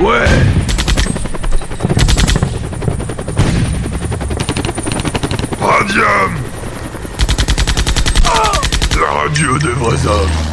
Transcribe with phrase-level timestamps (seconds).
[0.00, 0.26] Ouais.
[5.60, 6.34] Radium.
[9.00, 10.45] La radio des vrais hommes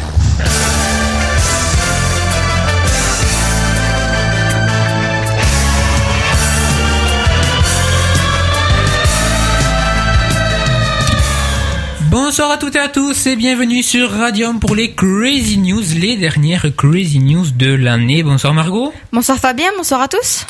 [12.34, 16.16] Bonsoir à toutes et à tous et bienvenue sur Radium pour les Crazy News, les
[16.16, 18.24] dernières Crazy News de l'année.
[18.24, 18.92] Bonsoir Margot.
[19.12, 20.44] Bonsoir Fabien, bonsoir à tous.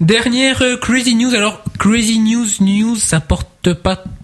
[0.00, 1.32] Dernière Crazy News.
[1.36, 3.46] Alors Crazy News News, ça porte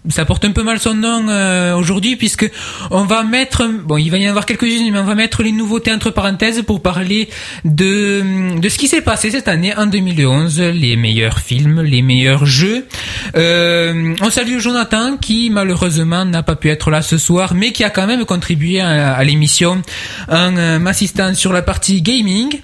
[0.09, 2.51] ça porte un peu mal son nom euh, aujourd'hui puisque
[2.91, 5.53] on va mettre, bon, il va y en avoir quelques-unes, mais on va mettre les
[5.53, 7.29] nouveautés entre parenthèses pour parler
[7.65, 12.45] de de ce qui s'est passé cette année en 2011, les meilleurs films, les meilleurs
[12.47, 12.87] jeux.
[13.37, 17.85] Euh, on salue Jonathan qui malheureusement n'a pas pu être là ce soir, mais qui
[17.85, 19.83] a quand même contribué à, à l'émission
[20.29, 22.61] en euh, m'assistant sur la partie gaming.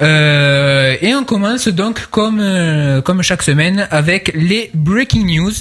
[0.00, 5.52] Euh, et on commence donc comme euh, comme chaque semaine avec les breaking news.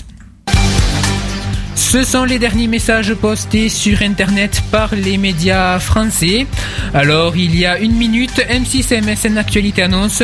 [1.83, 6.47] Ce sont les derniers messages postés sur Internet par les médias français.
[6.93, 10.23] Alors, il y a une minute, M6 MSN Actualité annonce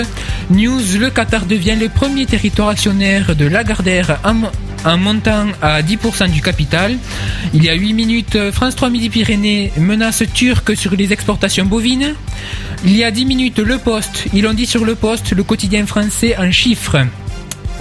[0.50, 6.42] News, le Qatar devient le premier territoire actionnaire de Lagardère en, montant à 10% du
[6.42, 6.98] capital.
[7.54, 12.16] Il y a 8 minutes, France 3 Midi-Pyrénées menace turque sur les exportations bovines.
[12.84, 15.86] Il y a 10 minutes, Le Poste, ils l'ont dit sur Le Poste, le quotidien
[15.86, 17.06] français en chiffres.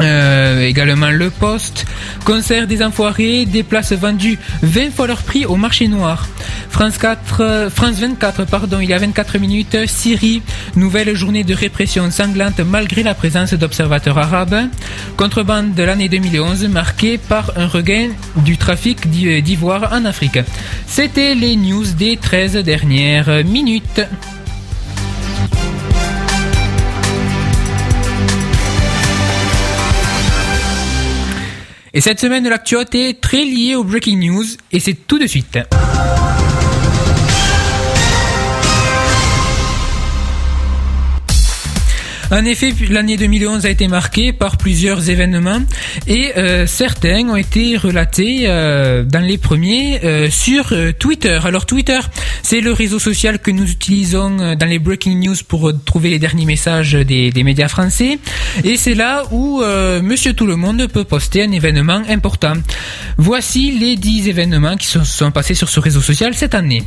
[0.00, 1.84] Euh, également le poste,
[2.24, 6.28] concert des enfoirés, des places vendues 20 fois leur prix au marché noir.
[6.70, 10.40] France 4, euh, France 24, pardon, il y a 24 minutes, Syrie,
[10.76, 14.68] nouvelle journée de répression sanglante malgré la présence d'observateurs arabes.
[15.16, 20.38] Contrebande de l'année 2011 marquée par un regain du trafic d'i- d'ivoire en Afrique.
[20.86, 24.00] C'était les news des 13 dernières minutes.
[31.98, 35.58] Et cette semaine, l'actualité est très liée au breaking news et c'est tout de suite.
[42.30, 45.60] En effet, l'année 2011 a été marquée par plusieurs événements
[46.06, 51.38] et euh, certains ont été relatés euh, dans les premiers euh, sur Twitter.
[51.42, 51.98] Alors Twitter,
[52.42, 56.44] c'est le réseau social que nous utilisons dans les breaking news pour trouver les derniers
[56.44, 58.18] messages des, des médias français
[58.62, 59.62] et c'est là où
[60.02, 62.54] Monsieur Tout le Monde peut poster un événement important.
[63.16, 66.84] Voici les 10 événements qui se sont passés sur ce réseau social cette année.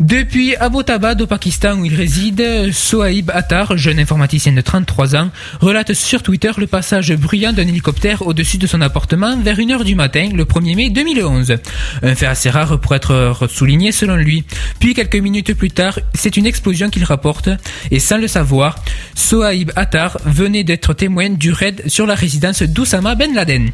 [0.00, 5.30] Depuis Abbottabad au Pakistan où il réside, Sohaib Attar, jeune informaticien de 33 ans,
[5.60, 9.94] relate sur Twitter le passage bruyant d'un hélicoptère au-dessus de son appartement vers 1h du
[9.94, 11.54] matin le 1er mai 2011.
[12.02, 14.44] Un fait assez rare pour être souligné selon lui.
[14.80, 17.48] Puis quelques minutes plus tard, c'est une explosion qu'il rapporte
[17.90, 18.76] et sans le savoir,
[19.14, 23.70] Sohaib Attar venait d'être témoin du raid sur la résidence d'Oussama Ben Laden.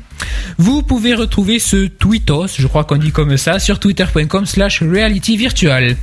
[0.58, 5.36] Vous pouvez retrouver ce tweetos, je crois qu'on dit comme ça, sur twitter.com slash reality
[5.36, 5.96] virtual.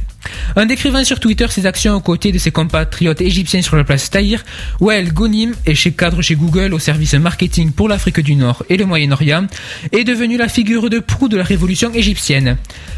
[0.56, 4.09] En décrivant sur Twitter ses actions aux côtés de ses compatriotes égyptiens sur la place
[4.09, 4.44] Tahir,
[4.80, 8.78] Wael Ghonim est chez cadre chez Google au service marketing pour l'Afrique du Nord et
[8.78, 9.47] le Moyen-Orient,
[9.91, 12.58] est devenu la figure de proue de la révolution égyptienne.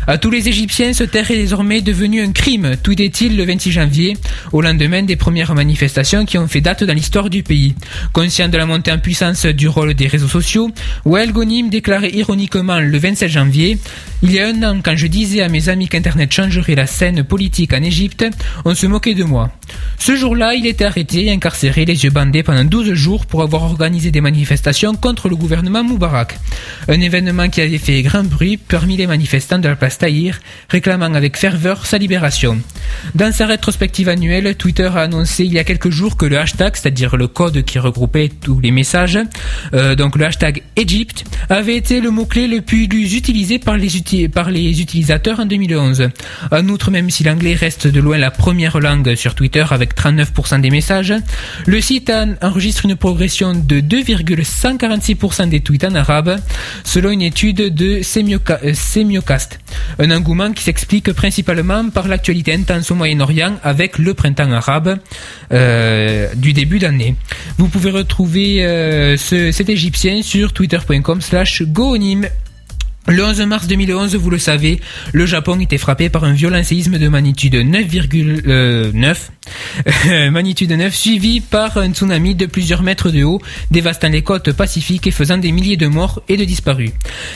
[0.09, 4.17] À tous les Égyptiens, se taire est désormais devenu un crime, tweetait-il le 26 janvier,
[4.53, 7.75] au lendemain des premières manifestations qui ont fait date dans l'histoire du pays.
[8.13, 10.71] Conscient de la montée en puissance du rôle des réseaux sociaux,
[11.03, 13.77] Wael Ghonim déclarait ironiquement le 27 janvier
[14.23, 17.16] Il y a un an, quand je disais à mes amis qu'Internet changerait la scène
[17.23, 18.25] politique en Égypte,
[18.65, 19.51] on se moquait de moi.
[19.99, 23.63] Ce jour-là, il était arrêté et incarcéré, les yeux bandés pendant 12 jours pour avoir
[23.63, 26.37] organisé des manifestations contre le gouvernement Moubarak.
[26.87, 30.39] Un événement qui avait fait grand bruit parmi les manifestants de la place Tahir,
[30.69, 32.59] réclamant avec ferveur sa libération.
[33.15, 36.75] Dans sa rétrospective annuelle, Twitter a annoncé il y a quelques jours que le hashtag,
[36.75, 39.19] c'est-à-dire le code qui regroupait tous les messages,
[39.73, 42.85] euh, donc le hashtag Egypt, avait été le mot-clé le plus
[43.15, 46.09] utilisé par les, par les utilisateurs en 2011.
[46.51, 50.61] En outre, même si l'anglais reste de loin la première langue sur Twitter avec 39%
[50.61, 51.13] des messages,
[51.65, 56.37] le site en- enregistre une progression de 2,146% des tweets en arabe,
[56.83, 59.59] selon une étude de euh, Semiocast.
[59.99, 64.97] Un engouement qui s'explique principalement par l'actualité intense au Moyen-Orient avec le printemps arabe
[65.51, 67.15] euh, du début d'année.
[67.57, 72.27] Vous pouvez retrouver euh, ce- cet égyptien sur twitter.com slash goonim.
[73.09, 74.81] Le 11 mars 2011, vous le savez,
[75.13, 79.15] le Japon était frappé par un violent séisme de magnitude 9,9
[80.31, 83.41] magnitude 9 suivi par un tsunami de plusieurs mètres de haut,
[83.71, 86.91] dévastant les côtes pacifiques et faisant des milliers de morts et de disparus.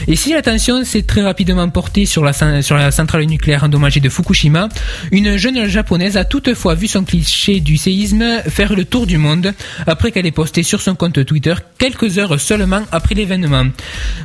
[0.08, 4.10] Et si l'attention s'est très rapidement portée sur la, sur la centrale nucléaire endommagée de
[4.10, 4.70] Fukushima,
[5.12, 9.54] une jeune japonaise a toutefois vu son cliché du séisme faire le tour du monde
[9.88, 13.66] après qu'elle ait posté sur son compte Twitter quelques heures seulement après l'événement.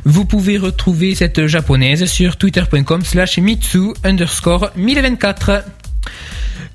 [0.05, 5.63] Vous pouvez retrouver cette japonaise sur twitter.com slash mitsu underscore 1024.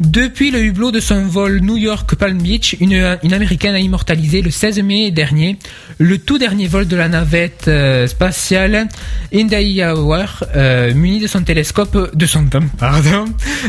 [0.01, 4.43] Depuis le hublot de son vol New York Palm Beach, une, une américaine a immortalisé
[4.43, 5.59] le 16 mai dernier
[6.03, 8.89] le tout dernier vol de la navette euh, spatiale
[9.35, 12.47] Endeavour, euh, muni de son télescope, de son
[12.79, 13.25] pardon,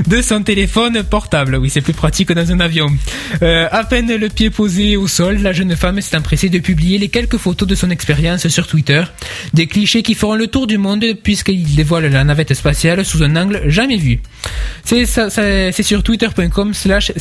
[0.07, 1.55] de son téléphone portable.
[1.55, 2.87] Oui, c'est plus pratique que dans un avion.
[3.41, 6.97] Euh, à peine le pied posé au sol, la jeune femme s'est empressée de publier
[6.97, 9.03] les quelques photos de son expérience sur Twitter.
[9.53, 13.35] Des clichés qui feront le tour du monde puisqu'ils dévoilent la navette spatiale sous un
[13.35, 14.21] angle jamais vu.
[14.83, 15.05] C'est
[15.83, 17.11] sur twitter.com slash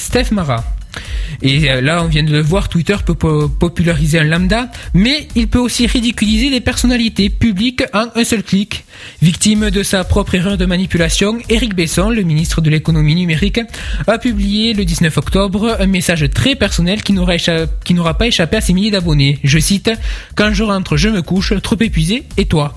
[1.40, 3.14] et euh, là, on vient de le voir, Twitter peut
[3.48, 8.84] populariser un lambda, mais il peut aussi ridiculiser les personnalités publiques en un seul clic.
[9.22, 13.60] Victime de sa propre erreur de manipulation, Eric Besson, le ministre de l'économie numérique,
[14.06, 18.74] a publié le 19 octobre un message très personnel qui n'aura pas échappé à ses
[18.74, 19.38] milliers d'abonnés.
[19.42, 19.90] Je cite,
[20.36, 22.76] Quand je rentre, je me couche, trop épuisé, et toi?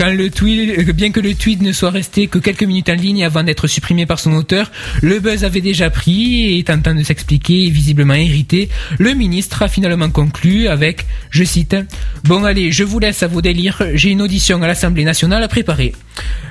[0.00, 3.66] Euh, bien que le tweet ne soit resté que quelques minutes en ligne avant d'être
[3.66, 4.70] supprimé par son auteur,
[5.02, 8.68] le buzz avait déjà pris et tentant de s'expliquer et visiblement irrité,
[8.98, 11.76] le ministre a finalement conclu avec, je cite,
[12.24, 15.48] Bon allez, je vous laisse à vos délires, j'ai une audition à l'Assemblée nationale à
[15.48, 15.92] préparer.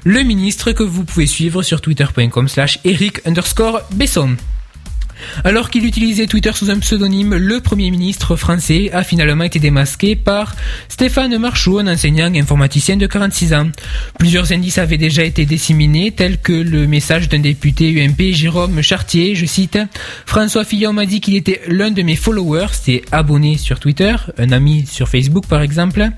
[0.03, 4.35] Le ministre que vous pouvez suivre sur twitter.com slash Eric underscore Besson.
[5.43, 10.15] Alors qu'il utilisait Twitter sous un pseudonyme, le Premier ministre français a finalement été démasqué
[10.15, 10.55] par
[10.89, 13.69] Stéphane Marchot, un enseignant informaticien de 46 ans.
[14.19, 19.35] Plusieurs indices avaient déjà été disséminés, tels que le message d'un député UMP, Jérôme Chartier,
[19.35, 19.77] je cite,
[20.25, 24.51] François Fillon m'a dit qu'il était l'un de mes followers, c'est abonné sur Twitter, un
[24.51, 26.09] ami sur Facebook par exemple,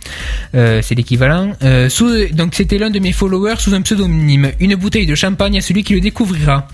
[0.56, 1.54] euh, c'est l'équivalent.
[1.64, 1.90] Euh,
[2.34, 5.84] donc c'était l'un de mes followers sous un pseudonyme, une bouteille de champagne à celui
[5.84, 6.68] qui le découvrira.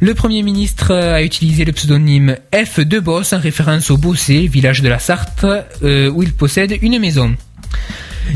[0.00, 4.82] Le Premier ministre a utilisé le pseudonyme F de Boss en référence au Bossé, village
[4.82, 5.44] de la Sarthe,
[5.82, 7.34] euh, où il possède une maison.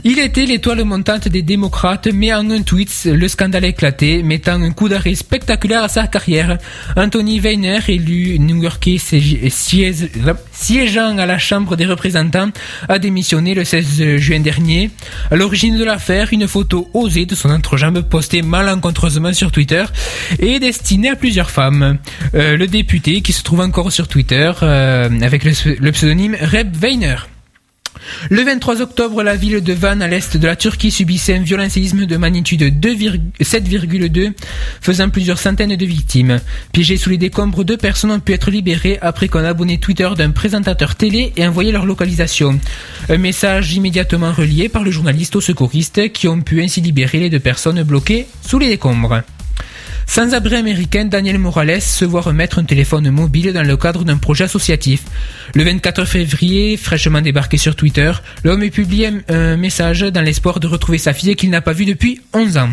[0.04, 4.62] Il était l'étoile montante des démocrates, mais en un tweet, le scandale a éclaté, mettant
[4.62, 6.58] un coup d'arrêt spectaculaire à sa carrière.
[6.96, 12.50] Anthony Weiner, élu new-yorkais siégeant à la Chambre des représentants,
[12.88, 14.90] a démissionné le 16 juin dernier.
[15.30, 19.84] À l'origine de l'affaire, une photo osée de son entrejambe postée malencontreusement sur Twitter
[20.38, 21.98] est destinée à plusieurs femmes.
[22.34, 26.74] Euh, le député, qui se trouve encore sur Twitter, euh, avec le, le pseudonyme Reb
[26.76, 27.16] Weiner.
[28.31, 31.69] Le 23 octobre, la ville de Van, à l'est de la Turquie, subissait un violent
[31.69, 34.32] séisme de magnitude 7,2,
[34.81, 36.40] faisant plusieurs centaines de victimes.
[36.72, 40.31] Piégés sous les décombres, deux personnes ont pu être libérées après qu'un abonné Twitter d'un
[40.31, 42.58] présentateur télé ait envoyé leur localisation.
[43.08, 47.31] Un message immédiatement relié par le journaliste aux secouristes qui ont pu ainsi libérer les
[47.31, 49.22] deux personnes bloquées sous les décombres.
[50.06, 54.44] Sans-abri américain Daniel Morales se voit remettre un téléphone mobile dans le cadre d'un projet
[54.44, 55.03] associatif.
[55.55, 58.12] Le 24 février, fraîchement débarqué sur Twitter,
[58.44, 61.85] l'homme a publié un message dans l'espoir de retrouver sa fille qu'il n'a pas vue
[61.85, 62.70] depuis 11 ans.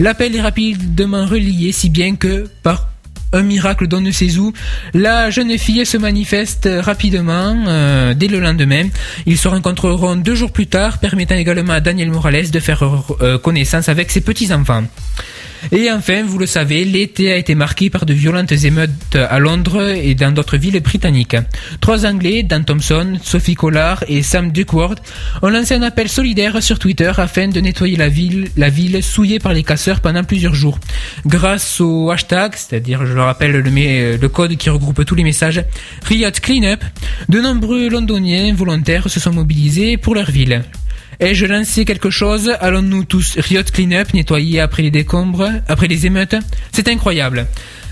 [0.00, 2.88] L'appel est rapidement relié si bien que, par
[3.32, 4.52] un miracle d'on ne sait où.
[4.92, 8.88] La jeune fille se manifeste rapidement euh, dès le lendemain.
[9.24, 12.82] Ils se rencontreront deux jours plus tard, permettant également à Daniel Morales de faire
[13.22, 14.84] euh, connaissance avec ses petits-enfants.
[15.70, 19.80] Et enfin, vous le savez, l'été a été marqué par de violentes émeutes à Londres
[19.80, 21.36] et dans d'autres villes britanniques.
[21.80, 25.00] Trois Anglais, Dan Thompson, Sophie Collard et Sam Duckworth,
[25.42, 29.38] ont lancé un appel solidaire sur Twitter afin de nettoyer la ville, la ville souillée
[29.38, 30.78] par les casseurs pendant plusieurs jours.
[31.26, 35.62] Grâce au hashtag, c'est-à-dire, je le rappelle, le, le code qui regroupe tous les messages,
[36.04, 36.82] Riot Cleanup,
[37.28, 40.62] de nombreux londoniens volontaires se sont mobilisés pour leur ville.
[41.20, 46.36] Ai-je lancé quelque chose Allons-nous tous Riot Cleanup nettoyer après les décombres, après les émeutes?
[46.72, 47.46] C'est incroyable.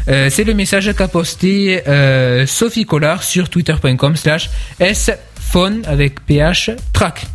[0.09, 4.51] Euh, c'est le message qu'a posté euh, Sophie Collard sur twitter.com slash
[4.95, 7.27] sphone avec ph track.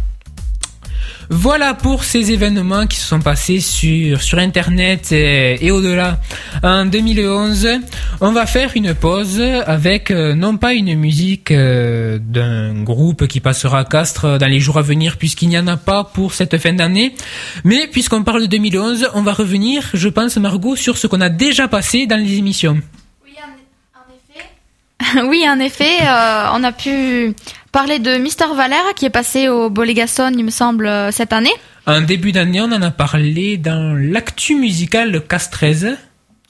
[1.30, 6.20] Voilà pour ces événements qui se sont passés sur, Internet et, au-delà.
[6.64, 7.68] En 2011,
[8.22, 13.40] on va faire une pause avec euh, non pas une musique euh, d'un groupe qui
[13.40, 16.58] passera à Castres dans les jours à venir puisqu'il n'y en a pas pour cette
[16.58, 17.16] fin d'année,
[17.64, 21.30] mais puisqu'on parle de 2011, on va revenir, je pense Margot, sur ce qu'on a
[21.30, 22.80] déjà passé dans les émissions.
[23.24, 25.28] Oui, en, effet.
[25.30, 27.34] oui, en effet, euh, on a pu
[27.76, 31.52] parler de Mister Valère qui est passé au Bolégason, il me semble, euh, cette année.
[31.86, 35.98] En début d'année, on en a parlé dans l'actu musical Castrez.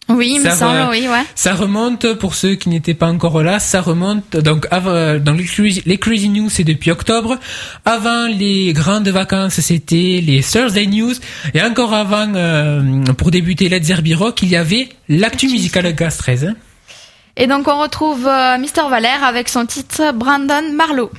[0.08, 0.90] Oui, il me Ça semble, va.
[0.92, 1.24] oui, ouais.
[1.34, 5.46] Ça remonte, pour ceux qui n'étaient pas encore là, ça remonte, donc avant, dans les
[5.46, 7.40] Crazy, les Crazy News, c'est depuis octobre.
[7.86, 11.16] Avant les grandes vacances, c'était les Thursday News.
[11.56, 16.18] Et encore avant, euh, pour débuter Let's Zerby Rock, il y avait l'actu musicale Gas
[16.20, 16.46] 13.
[16.46, 16.56] hein.
[17.38, 21.12] Et donc on retrouve euh, Mister Valère avec son titre Brandon Marlowe.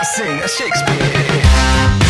[0.00, 2.07] I sing a Shakespeare.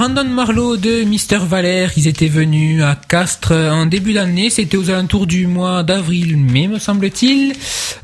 [0.00, 1.92] Brandon Marlowe de Mister Valère.
[1.94, 4.48] Ils étaient venus à Castres en début d'année.
[4.48, 7.52] C'était aux alentours du mois d'avril-mai, me semble-t-il.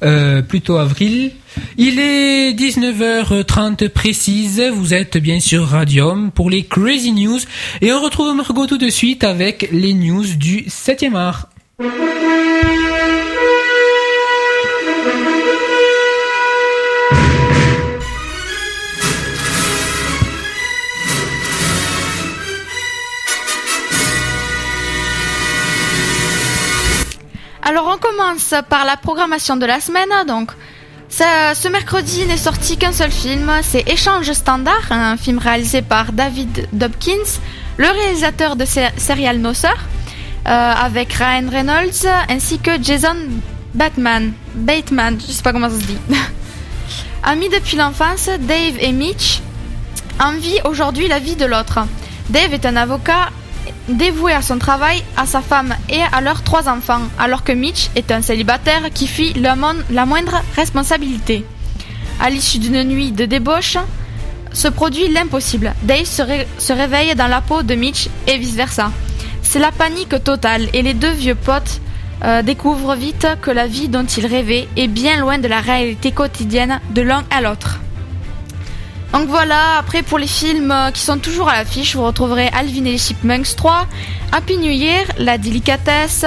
[0.03, 1.31] Euh, plutôt avril.
[1.79, 4.62] Il est 19h30 précise.
[4.75, 7.41] Vous êtes bien sur Radium pour les Crazy News.
[7.81, 11.49] Et on retrouve Margot tout de suite avec les news du 7e art.
[27.76, 30.09] Alors on commence par la programmation de la semaine.
[30.26, 30.50] Donc
[31.11, 36.68] ce mercredi n'est sorti qu'un seul film, c'est Échange Standard, un film réalisé par David
[36.73, 37.38] Dobkins,
[37.76, 39.76] le réalisateur de Serial No Sir,
[40.49, 43.14] euh, avec Ryan Reynolds ainsi que Jason
[43.75, 44.33] Bateman.
[44.54, 45.99] Bateman, je sais pas comment ça se dit.
[47.25, 49.42] Amis depuis l'enfance, Dave et Mitch
[50.18, 51.80] envient aujourd'hui la vie de l'autre.
[52.30, 53.28] Dave est un avocat
[53.88, 57.90] dévoué à son travail, à sa femme et à leurs trois enfants, alors que Mitch
[57.95, 61.45] est un célibataire qui fuit la, moindre responsabilité.
[62.21, 63.78] À l'issue d'une nuit de débauche,
[64.52, 65.75] se produit l'impossible.
[65.83, 68.90] Dave se réveille dans la peau de Mitch et vice-versa.
[69.43, 71.81] C'est la panique totale et les deux vieux potes
[72.25, 76.11] euh, découvrent vite que la vie dont ils rêvaient est bien loin de la réalité
[76.12, 77.81] quotidienne de l'un à l'autre.
[79.16, 82.85] Donc voilà, après pour les films euh, qui sont toujours à l'affiche, vous retrouverez Alvin
[82.85, 83.87] et les Chipmunks 3,
[84.30, 86.26] Happy New Year, La Délicatesse,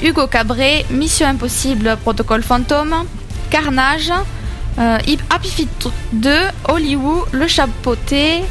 [0.00, 2.94] Hugo Cabret, Mission Impossible, Protocole Fantôme,
[3.50, 4.12] Carnage,
[4.78, 6.30] euh, Happy Feet 2,
[6.68, 8.44] Hollywood, Le Chapeauté,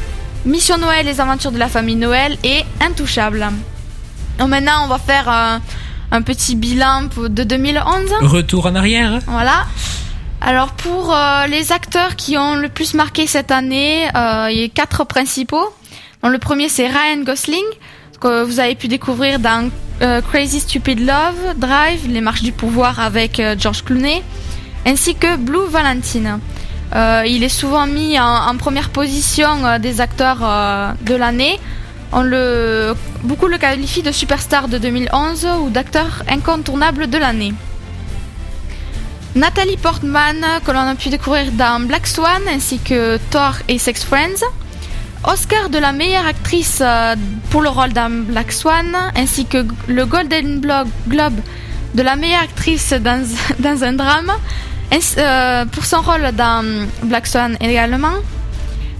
[0.44, 3.48] Mission Noël, Les Aventures de la Famille Noël et Intouchable.
[4.38, 5.56] Donc maintenant, on va faire euh,
[6.12, 8.10] un petit bilan de 2011.
[8.20, 9.20] Retour en arrière.
[9.26, 9.64] Voilà.
[10.42, 14.64] Alors pour euh, les acteurs qui ont le plus marqué cette année, euh, il y
[14.64, 15.68] a quatre principaux.
[16.22, 17.64] Donc, le premier c'est Ryan Gosling,
[18.20, 23.00] que vous avez pu découvrir dans euh, Crazy Stupid Love, Drive, Les Marches du Pouvoir
[23.00, 24.22] avec George Clooney,
[24.86, 26.38] ainsi que Blue Valentine.
[27.26, 30.40] Il est souvent mis en, première position des acteurs
[31.02, 31.60] de l'année.
[32.12, 37.54] On le, beaucoup le qualifient de superstar de 2011 ou d'acteur incontournable de l'année.
[39.36, 44.04] Nathalie Portman, que l'on a pu découvrir dans Black Swan ainsi que Thor et Sex
[44.04, 44.44] Friends.
[45.24, 47.14] Oscar de la meilleure actrice euh,
[47.50, 51.34] pour le rôle dans Black Swan, ainsi que le Golden Globe
[51.94, 53.24] de la meilleure actrice dans,
[53.60, 54.32] dans un drame,
[55.18, 56.64] euh, pour son rôle dans
[57.04, 58.16] Black Swan également.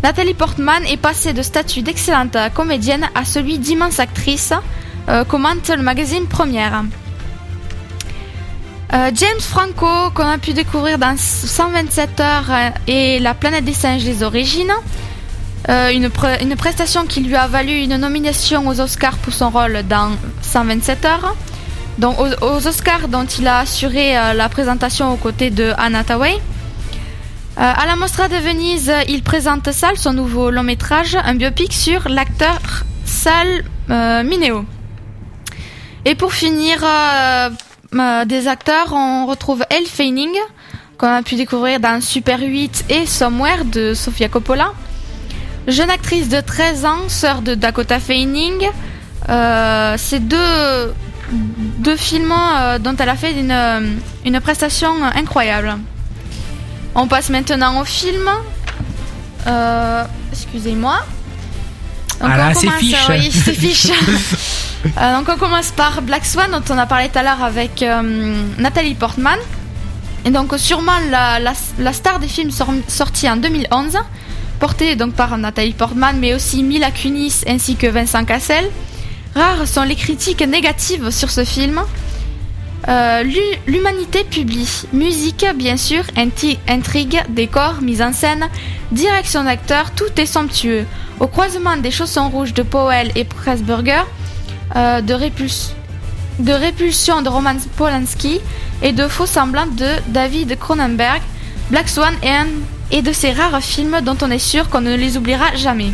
[0.02, 4.52] Nathalie Portman est passée de statut d'excellente comédienne à celui d'immense actrice,
[5.08, 6.84] euh, commente le magazine Première.
[8.92, 13.72] Euh, James Franco, qu'on a pu découvrir dans 127 heures euh, et La planète des
[13.72, 14.72] singes des origines.
[15.68, 19.84] Euh, une, une prestation qui lui a valu une nomination aux Oscars pour son rôle
[19.88, 20.10] dans
[20.42, 21.36] 127 heures.
[21.98, 26.02] Donc aux, aux Oscars dont il a assuré la présentation aux côtés de Anna.
[26.10, 26.24] Euh,
[27.56, 32.08] à la Mostra de Venise, il présente Sal, son nouveau long métrage, un biopic sur
[32.08, 32.58] l'acteur
[33.04, 34.64] Sal Mineo.
[36.06, 36.82] Et pour finir,
[37.92, 40.30] des acteurs, on retrouve Elle Fanning,
[40.98, 44.72] qu'on a pu découvrir dans Super 8 et Somewhere de Sofia Coppola.
[45.66, 48.68] Jeune actrice de 13 ans, sœur de Dakota Fanning.
[49.28, 50.94] Euh, c'est deux,
[51.32, 55.76] deux films euh, dont elle a fait une, une prestation incroyable.
[56.94, 58.28] On passe maintenant au film.
[59.46, 61.00] Euh, Excusez-moi.
[62.20, 63.08] Ah là, c'est fiche.
[63.08, 63.86] Oui, c'est fiche.
[64.86, 67.82] Euh, donc on commence par Black Swan dont on a parlé tout à l'heure avec
[67.82, 69.38] euh, Nathalie Portman.
[70.24, 73.98] Et donc sûrement la, la, star des films sor- en 2011,
[74.58, 78.64] portée donc par Nathalie Portman mais aussi Mila Kunis ainsi que Vincent Cassel.
[79.34, 81.80] Rares sont les critiques négatives sur ce film.
[82.88, 86.02] Euh, l'hu- L'humanité publie musique, bien sûr,
[86.66, 88.48] intrigue, décor, mise en scène,
[88.90, 90.84] direction d'acteur, tout est somptueux.
[91.20, 94.02] Au croisement des chaussons rouges de Powell et Pressburger,
[94.76, 95.72] euh, de, répuls-
[96.38, 98.40] de répulsion de Roman Polanski
[98.82, 101.20] et de faux semblants de David Cronenberg,
[101.70, 102.14] Black Swan
[102.90, 105.92] et de ces rares films dont on est sûr qu'on ne les oubliera jamais.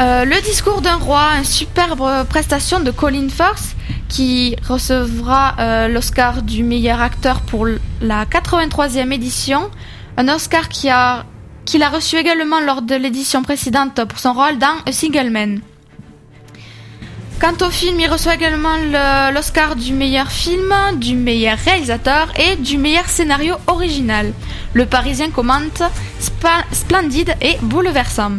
[0.00, 3.76] Euh, le discours d'un roi, une superbe prestation de Colin Firth
[4.08, 7.66] qui recevra euh, l'Oscar du meilleur acteur pour
[8.00, 9.70] la 83e édition,
[10.16, 11.24] un Oscar qu'il a
[11.90, 15.60] reçu également lors de l'édition précédente pour son rôle dans A Single Man.
[17.40, 22.56] Quant au film, il reçoit également le- l'Oscar du meilleur film, du meilleur réalisateur et
[22.56, 24.32] du meilleur scénario original.
[24.74, 25.82] Le Parisien commente
[26.72, 28.32] splendide et bouleversant.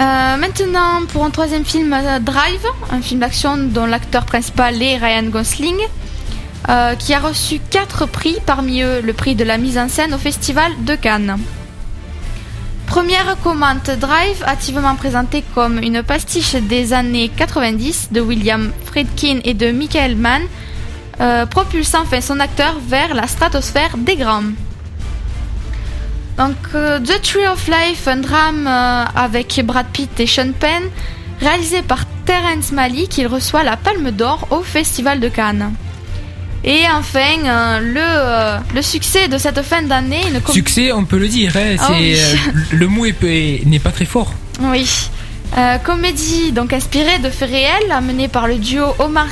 [0.00, 4.96] Euh, maintenant, pour un troisième film, euh, Drive, un film d'action dont l'acteur principal est
[4.96, 5.76] Ryan Gosling,
[6.70, 10.14] euh, qui a reçu quatre prix, parmi eux le prix de la mise en scène
[10.14, 11.36] au Festival de Cannes.
[12.92, 19.54] Première commande Drive, activement présentée comme une pastiche des années 90 de William Friedkin et
[19.54, 20.42] de Michael Mann,
[21.18, 24.52] euh, propulse enfin son acteur vers la stratosphère des grands.
[26.36, 30.82] Donc, euh, The Tree of Life, un drame euh, avec Brad Pitt et Sean Penn,
[31.40, 35.72] réalisé par Terrence Malick, il reçoit la Palme d'Or au Festival de Cannes.
[36.64, 41.18] Et enfin, euh, le, euh, le succès de cette fin d'année, une Succès, on peut
[41.18, 41.56] le dire.
[41.56, 42.14] hein, c'est, oui.
[42.16, 42.34] euh,
[42.72, 44.32] le mot est- est- n'est pas très fort.
[44.60, 44.88] Oui.
[45.58, 49.26] Euh, comédie donc inspirée de faits réels, amenée par le duo Omar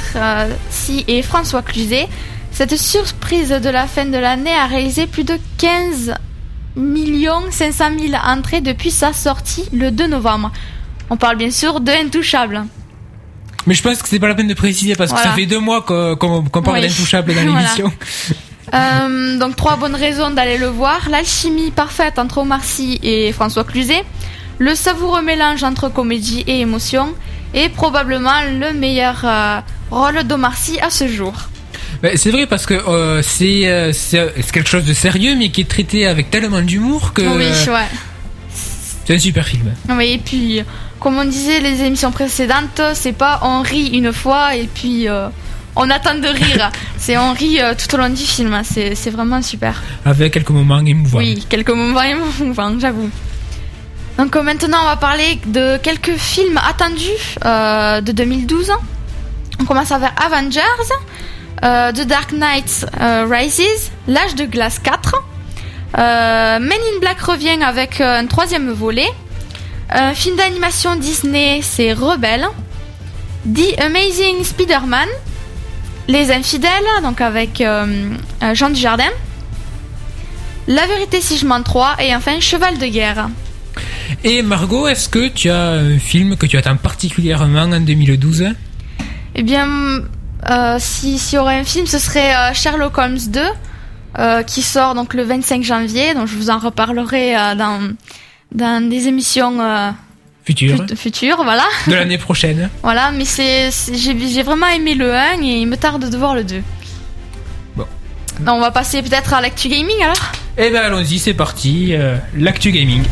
[0.71, 2.09] Sy et François Cluzet.
[2.53, 6.15] Cette surprise de la fin de l'année a réalisé plus de 15
[7.51, 10.51] 500 000 entrées depuis sa sortie le 2 novembre.
[11.11, 12.65] On parle bien sûr de Intouchable.
[13.71, 15.61] Mais je pense que c'est pas la peine de préciser parce que ça fait deux
[15.61, 16.89] mois qu'on, parle Oui.
[16.89, 17.61] d'intouchable dans Voilà.
[17.61, 17.93] l'émission.
[18.75, 21.09] Euh, donc trois bonnes raisons d'aller le voir.
[21.09, 24.03] L'alchimie parfaite entre Omar Sy et François Cluzet.
[24.59, 27.15] Le savoureux mélange entre comédie et émotion.
[27.55, 29.61] Et probablement le meilleur euh,
[29.93, 31.33] rôle d'Omar Sy à ce jour.
[32.03, 35.61] Ben, c'est vrai parce que euh, c'est, euh, c'est, quelque chose de sérieux mais qui
[35.61, 37.87] est traité avec tellement d'humour que Oui, ouais.
[39.07, 39.73] c'est un super film.
[39.91, 40.65] Oui, et puis,
[41.01, 45.29] comme on disait les émissions précédentes, c'est pas on rit une fois et puis euh,
[45.75, 46.71] on attend de rire.
[46.99, 48.61] c'est on rit euh, tout au long du film.
[48.65, 49.83] C'est, c'est vraiment super.
[50.05, 51.19] Avec quelques moments émouvants.
[51.19, 53.11] Oui, quelques moments émouvants, j'avoue.
[54.19, 58.71] Donc euh, maintenant, on va parler de quelques films attendus de 2012.
[59.61, 60.61] On commence avec Avengers,
[61.63, 62.87] The Dark Knight
[63.31, 65.15] Rises, L'âge de glace 4.
[65.99, 69.09] Euh, Men in Black revient avec un troisième volet.
[69.93, 72.47] Un film d'animation Disney, c'est Rebelle.
[73.53, 75.09] The Amazing Spider-Man.
[76.09, 76.71] Les Infidèles,
[77.03, 78.11] donc avec euh,
[78.43, 79.11] euh, Jean Dujardin.
[80.67, 83.29] La vérité si je mens 3 et enfin Cheval de guerre.
[84.25, 88.49] Et Margot, est-ce que tu as un film que tu attends particulièrement en 2012
[89.37, 89.69] Eh bien,
[90.51, 93.41] euh, si- s'il y aurait un film, ce serait euh, Sherlock Holmes 2
[94.19, 96.15] euh, qui sort donc le 25 janvier.
[96.15, 97.81] Donc je vous en reparlerai euh, dans
[98.53, 99.91] dans des émissions euh,
[100.45, 101.65] Futur fut- futures, voilà.
[101.87, 102.71] de l'année prochaine.
[102.83, 106.45] Voilà, mais c'est j'ai vraiment aimé le 1 et il me tarde de voir le
[106.45, 106.63] 2.
[107.77, 107.87] Bon.
[108.47, 110.33] On va passer peut-être à l'actu gaming alors.
[110.59, 111.91] Eh ben allons-y, c'est parti.
[111.93, 113.03] euh, L'actu gaming.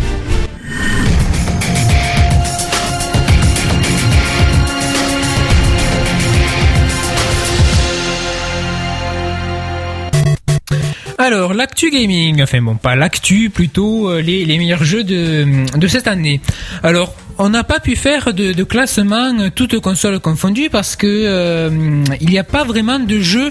[11.20, 15.88] Alors, l'actu gaming, enfin bon, pas l'actu, plutôt euh, les, les meilleurs jeux de, de
[15.88, 16.40] cette année.
[16.84, 22.04] Alors, on n'a pas pu faire de, classement euh, toutes consoles confondues parce que euh,
[22.20, 23.50] il n'y a pas vraiment de jeux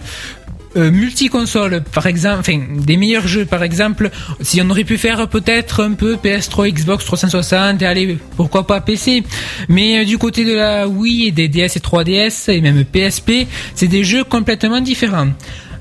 [0.75, 5.27] euh, multi-console, par exemple, enfin, des meilleurs jeux, par exemple, si on aurait pu faire
[5.27, 9.23] peut-être un peu PS3, Xbox 360, et allez, pourquoi pas PC,
[9.69, 13.88] mais du côté de la Wii et des DS et 3DS, et même PSP, c'est
[13.88, 15.30] des jeux complètement différents.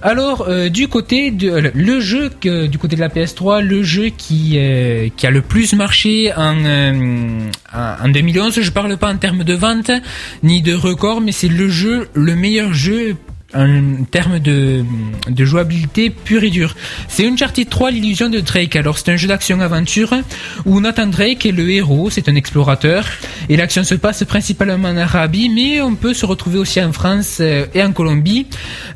[0.02, 3.82] Alors, euh, du côté de euh, le jeu que, du côté de la PS3, le
[3.82, 6.56] jeu qui euh, qui a le plus marché en
[7.74, 9.90] en 2011, je parle pas en termes de vente
[10.42, 13.16] ni de record, mais c'est le jeu le meilleur jeu
[13.54, 14.84] en termes de,
[15.28, 16.74] de jouabilité pure et dure.
[17.08, 18.76] C'est Uncharted 3, l'illusion de Drake.
[18.76, 20.14] Alors c'est un jeu d'action-aventure
[20.64, 23.06] où Nathan Drake est le héros, c'est un explorateur,
[23.48, 27.38] et l'action se passe principalement en Arabie, mais on peut se retrouver aussi en France
[27.40, 28.46] euh, et en Colombie.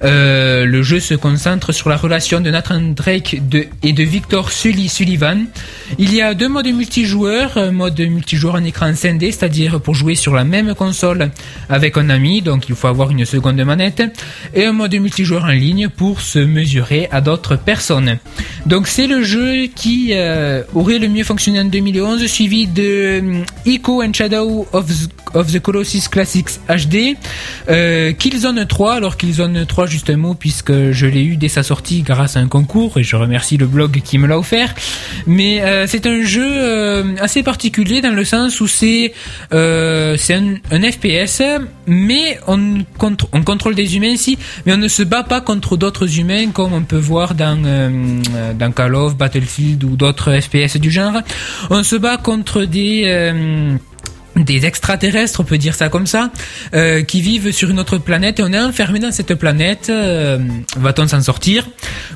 [0.03, 3.41] Euh, le jeu se concentre sur la relation de Nathan Drake
[3.83, 5.47] et de Victor Sully Sullivan.
[5.99, 10.15] Il y a deux modes multijoueurs, un mode multijoueur en écran scindé, c'est-à-dire pour jouer
[10.15, 11.31] sur la même console
[11.69, 14.03] avec un ami, donc il faut avoir une seconde manette,
[14.55, 18.18] et un mode multijoueur en ligne pour se mesurer à d'autres personnes.
[18.66, 23.44] Donc c'est le jeu qui euh, aurait le mieux fonctionné en 2011, suivi de euh,
[23.66, 27.16] Ico and Shadow of the, Colossus Classics HD,
[27.68, 31.62] euh, Killzone 3, alors Killzone 3 juste un mot puisque je l'ai eu dès sa
[31.62, 34.74] sortie grâce à un concours et je remercie le blog qui me l'a offert.
[35.26, 39.12] Mais euh, c'est un jeu euh, assez particulier dans le sens où c'est
[39.53, 41.42] euh, un, FPS,
[41.87, 42.85] mais on
[43.44, 44.16] contrôle des humains
[44.66, 48.71] mais on ne se bat pas contre d'autres humains comme on peut voir dans euh,
[48.75, 51.21] Call of, Battlefield ou d'autres FPS du genre.
[51.71, 53.77] On se bat contre des euh,
[54.37, 56.31] des extraterrestres, on peut dire ça comme ça,
[56.73, 59.93] euh, qui vivent sur une autre planète et on est enfermé dans cette planète.
[60.77, 61.69] Va-t-on s'en sortir?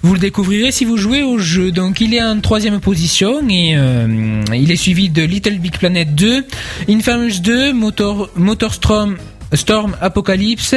[0.03, 1.73] Vous le découvrirez si vous jouez au jeu.
[1.73, 3.77] Donc il est en troisième position et
[4.53, 6.45] il est suivi de Little Big Planet 2,
[6.89, 9.17] Infamous 2, Motor, Motorstorm
[9.53, 10.75] Storm Apocalypse,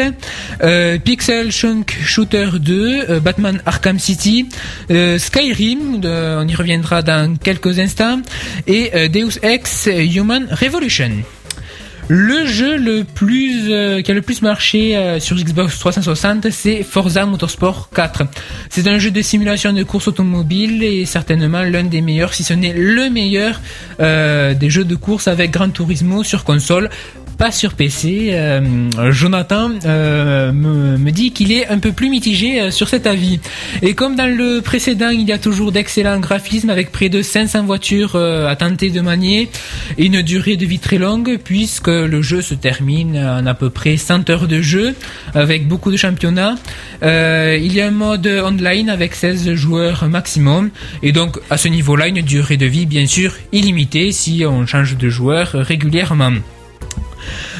[0.63, 4.47] euh, Pixel Shunk Shooter 2, euh, Batman Arkham City,
[4.91, 8.21] euh, Skyrim, on y reviendra dans quelques instants,
[8.67, 11.11] et Deus Ex Human Revolution.
[12.09, 13.65] Le jeu le plus
[14.01, 18.23] qui a le plus marché sur Xbox 360, c'est Forza Motorsport 4.
[18.69, 22.53] C'est un jeu de simulation de course automobile et certainement l'un des meilleurs, si ce
[22.53, 23.59] n'est le meilleur
[23.99, 26.89] des jeux de course avec Gran Turismo sur console.
[27.37, 28.29] Pas sur PC.
[28.31, 33.05] Euh, Jonathan euh, me, me dit qu'il est un peu plus mitigé euh, sur cet
[33.05, 33.39] avis.
[33.83, 37.63] Et comme dans le précédent, il y a toujours d'excellents graphismes avec près de 500
[37.65, 39.49] voitures à tenter de manier
[39.99, 43.69] et une durée de vie très longue puisque le jeu se termine en à peu
[43.69, 44.95] près 100 heures de jeu
[45.35, 46.55] avec beaucoup de championnats.
[47.03, 50.69] Il y a un mode online avec 16 joueurs maximum
[51.03, 54.97] et donc à ce niveau-là une durée de vie bien sûr illimitée si on change
[54.97, 56.33] de joueur régulièrement.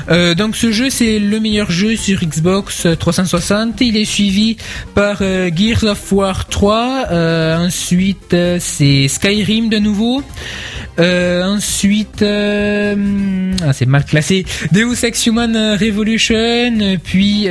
[0.10, 3.82] Euh, donc ce jeu c'est le meilleur jeu sur Xbox 360.
[3.82, 4.58] Il est suivi
[4.96, 7.08] par euh, Gears of War 3.
[7.12, 10.24] Euh, ensuite c'est Skyrim de nouveau.
[11.00, 14.46] Ensuite, ah, c'est mal classé.
[14.72, 17.48] Deus Ex Human Revolution, puis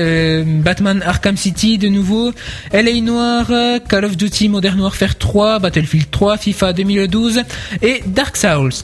[0.64, 2.32] Batman Arkham City de nouveau,
[2.72, 3.46] LA Noir,
[3.88, 7.42] Call of Duty Modern Warfare 3, Battlefield 3, FIFA 2012
[7.82, 8.82] et Dark Souls.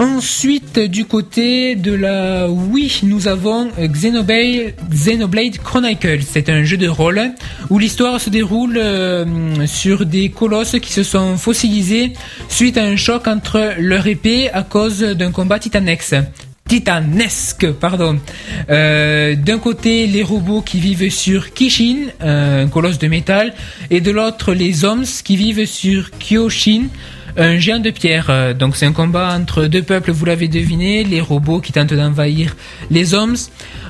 [0.00, 6.22] Ensuite, du côté de la Wii, nous avons Xenoblade, Chronicles.
[6.28, 7.20] C'est un jeu de rôle
[7.70, 12.12] où l'histoire se déroule euh, sur des colosses qui se sont fossilisés
[12.48, 16.16] suite à un choc entre leur épée à cause d'un combat titanesque.
[16.66, 18.18] Titanesque, pardon.
[18.70, 23.54] Euh, D'un côté, les robots qui vivent sur Kishin, un colosse de métal,
[23.90, 26.86] et de l'autre, les hommes qui vivent sur Kyoshin,
[27.36, 28.26] un géant de pierre.
[28.30, 31.92] Euh, Donc c'est un combat entre deux peuples, vous l'avez deviné, les robots qui tentent
[31.94, 32.56] d'envahir
[32.90, 33.36] les hommes.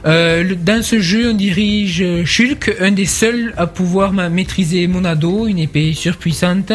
[0.06, 5.46] Euh, dans ce jeu, on dirige Shulk, un des seuls à pouvoir ma- maîtriser Monado,
[5.46, 6.72] une épée surpuissante,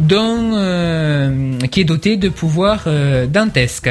[0.00, 3.90] dont euh, qui est dotée de pouvoirs euh, dantesques.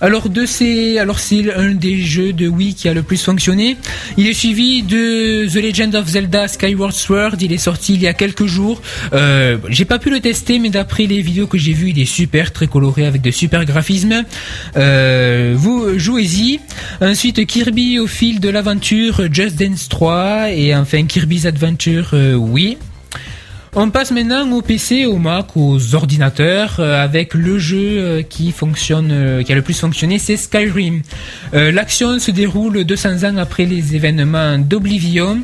[0.00, 3.76] Alors de ces, alors c'est un des jeux de Wii qui a le plus fonctionné.
[4.16, 7.36] Il est suivi de The Legend of Zelda Skyward Sword.
[7.40, 8.80] Il est sorti il y a quelques jours.
[9.12, 12.04] Euh, j'ai pas pu le tester, mais d'après les vidéos que j'ai vues, il est
[12.04, 14.24] super, très coloré avec de super graphismes.
[14.76, 16.60] Euh, vous jouez-y.
[17.00, 22.76] Ensuite Kirby au fil de l'aventure, Just Dance 3 et enfin Kirby's Adventure euh, Wii.
[23.78, 28.50] On passe maintenant au PC, au Mac, aux ordinateurs euh, avec le jeu euh, qui
[28.50, 31.02] fonctionne, euh, qui a le plus fonctionné, c'est Skyrim.
[31.52, 35.40] L'action se déroule 200 ans après les événements d'Oblivion.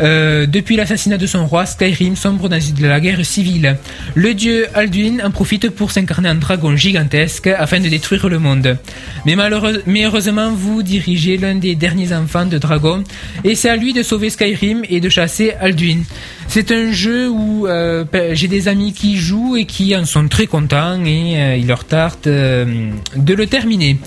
[0.00, 3.76] Depuis l'assassinat de son roi, Skyrim sombre dans la guerre civile.
[4.14, 8.78] Le dieu Alduin en profite pour s'incarner en dragon gigantesque afin de détruire le monde.
[9.24, 13.02] Mais, malheureusement, mais heureusement, vous dirigez l'un des derniers enfants de dragon
[13.44, 16.00] et c'est à lui de sauver Skyrim et de chasser Alduin.
[16.48, 20.26] C'est un jeu où euh, pe- j'ai des amis qui jouent et qui en sont
[20.28, 23.98] très contents et euh, il leur tarde euh, de le terminer.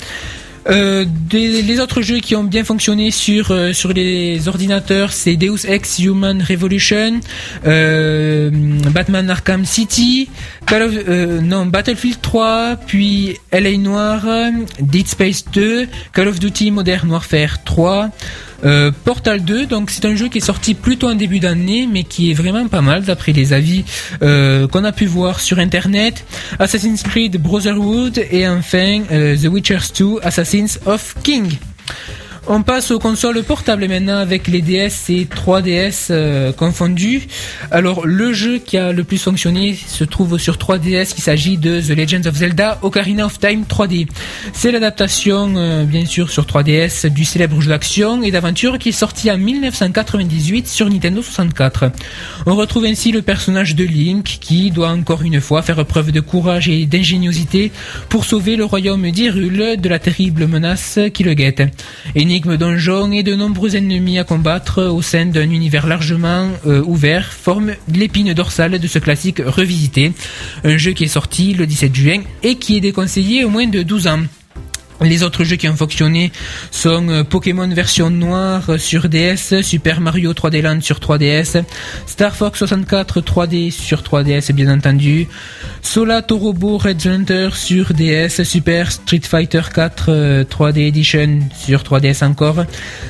[0.69, 5.99] Euh, les autres jeux qui ont bien fonctionné sur sur les ordinateurs, c'est Deus Ex
[5.99, 7.19] Human Revolution,
[7.63, 10.29] Batman Arkham City,
[11.41, 14.25] non Battlefield 3, puis LA Noir,
[14.81, 18.09] Dead Space 2, Call of Duty Modern Warfare 3.
[18.63, 22.03] Euh, Portal 2, donc c'est un jeu qui est sorti plutôt en début d'année, mais
[22.03, 23.85] qui est vraiment pas mal d'après les avis
[24.21, 26.25] euh, qu'on a pu voir sur internet.
[26.59, 31.51] Assassin's Creed Brotherhood et enfin euh, The Witcher 2 Assassins of King.
[32.51, 37.27] On passe aux consoles portables maintenant avec les DS et 3DS euh, confondus.
[37.69, 41.13] Alors le jeu qui a le plus fonctionné se trouve sur 3DS.
[41.15, 44.07] Il s'agit de The Legend of Zelda Ocarina of Time 3D.
[44.51, 48.93] C'est l'adaptation euh, bien sûr sur 3DS du célèbre jeu d'action et d'aventure qui est
[48.93, 51.91] sorti en 1998 sur Nintendo 64.
[52.47, 56.19] On retrouve ainsi le personnage de Link qui doit encore une fois faire preuve de
[56.19, 57.71] courage et d'ingéniosité
[58.09, 61.61] pour sauver le royaume d'Hyrule de la terrible menace qui le guette.
[62.39, 67.33] Énigme donjon et de nombreux ennemis à combattre au sein d'un univers largement euh, ouvert
[67.33, 70.13] forment l'épine dorsale de ce classique revisité.
[70.63, 73.83] Un jeu qui est sorti le 17 juin et qui est déconseillé au moins de
[73.83, 74.19] 12 ans.
[75.01, 76.31] Les autres jeux qui ont fonctionné
[76.71, 81.63] sont euh, Pokémon version noire sur DS, Super Mario 3D Land sur 3DS,
[82.05, 85.27] Star Fox 64 3D sur 3DS bien entendu,
[85.81, 92.25] Sola Torobo Red Hunter sur DS, Super Street Fighter 4 euh, 3D Edition sur 3DS
[92.25, 92.65] encore,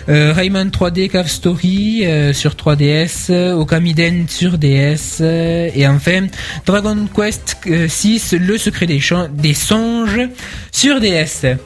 [0.10, 6.28] euh, Rayman 3D Cave Story euh, sur 3DS, euh, Okamiden sur DS, euh, et enfin
[6.65, 9.02] Dragon Quest euh, 6 Le Secret des,
[9.34, 10.30] des Songes
[10.71, 11.58] sur DS.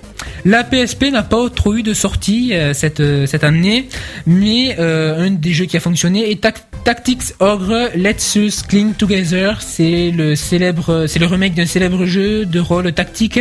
[0.45, 3.87] La PSP n'a pas trop eu de sortie euh, cette, euh, cette année,
[4.25, 6.45] mais euh, un des jeux qui a fonctionné est
[6.83, 9.61] Tactics Ogre Let's Us Cling Together.
[9.61, 13.39] C'est le célèbre, c'est le remake d'un célèbre jeu de rôle tactique.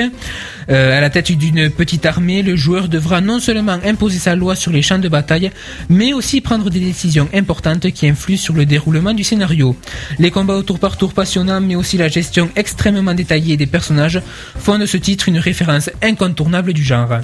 [0.70, 4.54] Euh, à la tête d'une petite armée, le joueur devra non seulement imposer sa loi
[4.54, 5.50] sur les champs de bataille,
[5.88, 9.76] mais aussi prendre des décisions importantes qui influent sur le déroulement du scénario.
[10.20, 14.20] Les combats au tour par tour passionnants, mais aussi la gestion extrêmement détaillée des personnages
[14.56, 17.18] font de ce titre une référence incontournable du genre.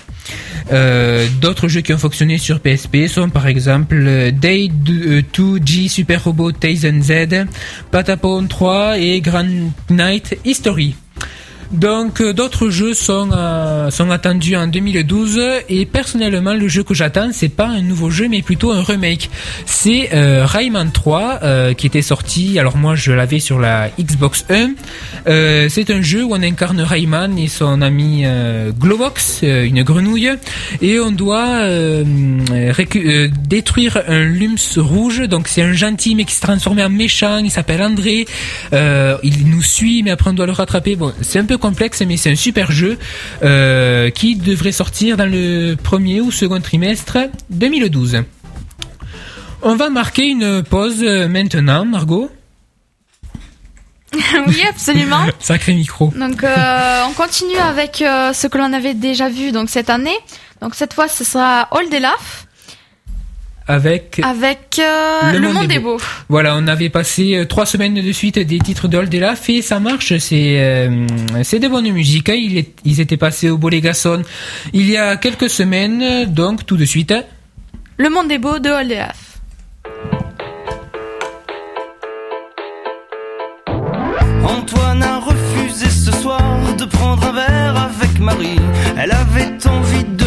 [0.72, 5.88] Euh, D'autres jeux qui ont fonctionné sur PSP sont par exemple Day 2, euh, 2G
[5.88, 7.46] Super Robot Tyson Z,
[7.90, 10.94] Patapon 3 et Grand Knight History.
[11.72, 16.94] Donc euh, d'autres jeux sont euh, sont attendus en 2012 et personnellement le jeu que
[16.94, 19.28] j'attends c'est pas un nouveau jeu mais plutôt un remake.
[19.66, 22.58] C'est euh, Rayman 3 euh, qui était sorti.
[22.58, 24.70] Alors moi je l'avais sur la Xbox 1.
[25.26, 28.24] Euh, c'est un jeu où on incarne Rayman et son ami
[28.78, 30.30] Globox, une grenouille,
[30.80, 31.60] et on doit
[33.46, 35.20] détruire un Lums rouge.
[35.28, 37.38] Donc c'est un gentil mais qui se transforme en méchant.
[37.38, 38.26] Il s'appelle André.
[38.72, 40.96] Il nous suit mais après on doit le rattraper.
[40.96, 42.98] Bon, c'est un peu complexe mais c'est un super jeu
[43.42, 47.18] euh, qui devrait sortir dans le premier ou second trimestre
[47.50, 48.22] 2012.
[49.62, 52.30] On va marquer une pause euh, maintenant, Margot.
[54.46, 55.26] oui, absolument.
[55.40, 56.12] Sacré micro.
[56.16, 60.16] Donc, euh, on continue avec euh, ce que l'on avait déjà vu donc cette année.
[60.62, 62.46] Donc cette fois, ce sera All Day Laugh
[63.70, 65.98] Avec avec euh, Le, Monde est beau.
[66.30, 69.78] Voilà, on avait passé euh, trois semaines de suite des titres de Oldelaf et ça
[69.78, 71.06] marche, c'est euh,
[71.42, 72.30] c'est de bonne musique.
[72.30, 72.62] hein.
[72.84, 74.22] Ils étaient passés au Bolégason
[74.72, 77.12] il y a quelques semaines, donc tout de suite.
[77.98, 79.12] Le Monde est beau de Laugh.
[84.44, 86.40] Antoine a refusé ce soir
[86.78, 88.58] de prendre un verre avec Marie.
[88.96, 90.17] Elle avait envie de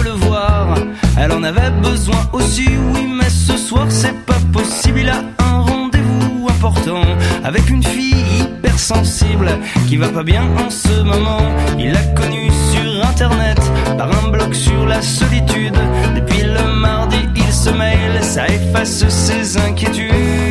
[1.22, 5.02] elle en avait besoin aussi, oui, mais ce soir c'est pas possible.
[5.02, 7.04] Il a un rendez-vous important
[7.44, 9.50] avec une fille hypersensible
[9.88, 11.42] qui va pas bien en ce moment.
[11.78, 13.60] Il l'a connue sur internet
[13.98, 15.78] par un blog sur la solitude.
[16.16, 20.51] Depuis le mardi, il se mail, ça efface ses inquiétudes.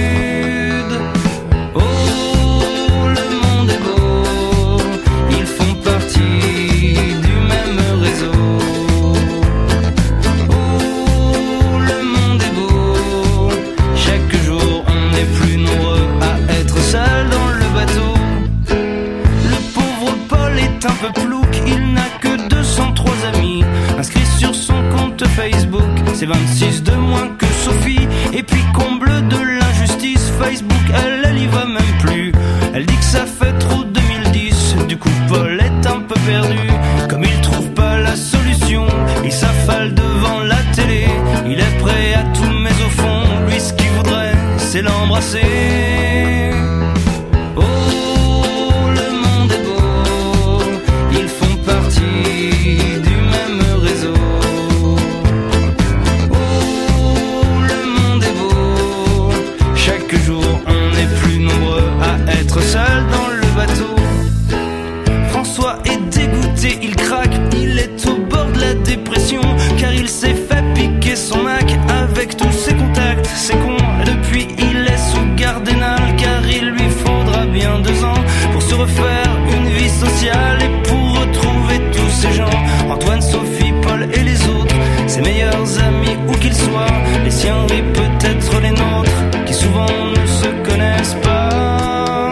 [87.24, 92.30] Les siens et peut-être les nôtres, qui souvent ne se connaissent pas.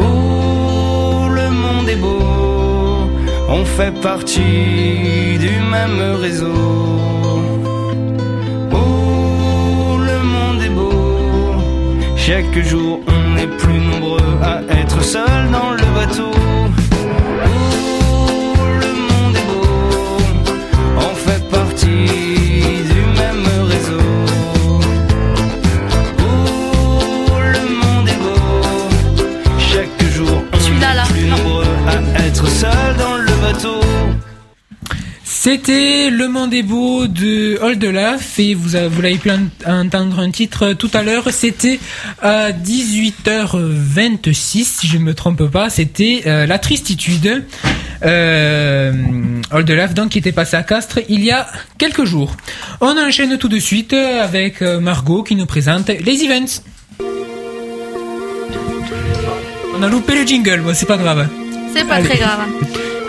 [0.00, 3.08] Oh, le monde est beau,
[3.48, 6.52] on fait partie du même réseau.
[8.72, 11.54] Oh, le monde est beau,
[12.16, 16.32] chaque jour on est plus nombreux à être seul dans le bateau.
[35.50, 39.48] C'était Le Monde est beau de Oldelaf et vous, vous l'avez pu en-
[39.80, 41.30] entendre un titre tout à l'heure.
[41.30, 41.80] C'était
[42.20, 45.70] à 18h26, si je ne me trompe pas.
[45.70, 47.46] C'était euh, La Tristitude.
[48.04, 48.92] Euh,
[49.50, 51.46] Oldelaf, donc, qui était passé à Castres il y a
[51.78, 52.36] quelques jours.
[52.82, 56.60] On enchaîne tout de suite avec euh, Margot qui nous présente les events.
[59.78, 61.26] On a loupé le jingle, bon, c'est pas grave.
[61.74, 62.06] C'est pas Allez.
[62.06, 62.40] très grave.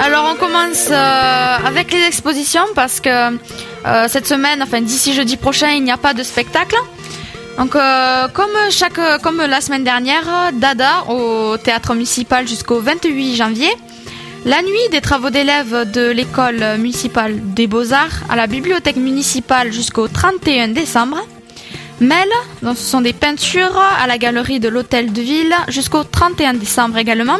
[0.02, 5.36] Alors on commence euh, avec les expositions parce que euh, cette semaine, enfin d'ici jeudi
[5.36, 6.78] prochain, il n'y a pas de spectacle.
[7.58, 13.70] Donc euh, comme chaque comme la semaine dernière, Dada au théâtre municipal jusqu'au 28 janvier.
[14.45, 20.08] La nuit des travaux d'élèves de l'école municipale des Beaux-Arts à la bibliothèque municipale jusqu'au
[20.08, 21.18] 31 décembre.
[22.00, 22.30] Mel,
[22.62, 26.97] donc ce sont des peintures à la galerie de l'hôtel de ville jusqu'au 31 décembre
[26.97, 27.38] également.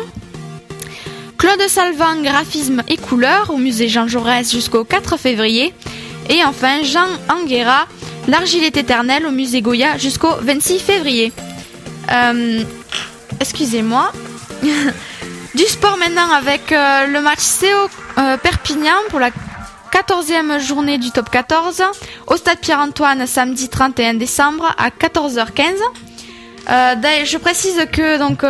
[1.40, 5.74] Claude Salvant, graphisme et couleurs au musée Jean Jaurès jusqu'au 4 février.
[6.30, 7.88] Et enfin Jean Anguera,
[8.28, 11.32] l'argile est éternelle au musée Goya jusqu'au 26 février.
[12.12, 12.62] Euh,
[13.40, 14.12] Excusez-moi.
[15.56, 17.68] du sport maintenant avec euh, le match CO
[18.18, 19.30] euh, Perpignan pour la
[19.94, 21.82] 14e journée du top 14
[22.28, 25.64] au stade Pierre-Antoine samedi 31 décembre à 14h15.
[26.70, 28.44] Euh, je précise que donc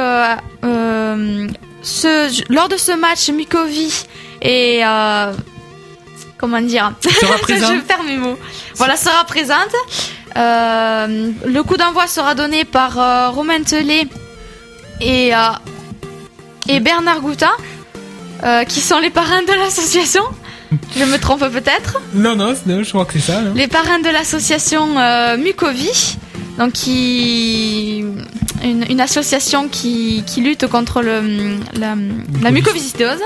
[1.82, 4.06] ce, lors de ce match Mukovi
[4.42, 5.34] et euh,
[6.38, 6.94] comment dire?
[7.02, 8.38] Sera je perds mes mots.
[8.76, 9.74] Voilà, sera présente.
[10.38, 14.08] Euh, le coup d'envoi sera donné par euh, Romain Telet
[15.02, 15.32] et,
[16.68, 17.52] et Bernard Goutin,
[18.68, 20.24] qui sont les parrains de l'association.
[20.96, 22.00] Je me trompe peut-être?
[22.14, 23.42] Non, non, je crois que c'est ça.
[23.42, 24.88] non Les parrains de l'association
[25.38, 26.18] Mucovi,
[26.58, 28.04] donc qui
[28.64, 31.96] une, une association qui, qui lutte contre le, la,
[32.42, 33.22] la mucoviscidose.